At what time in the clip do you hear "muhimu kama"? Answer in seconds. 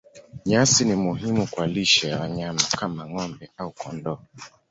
0.95-1.67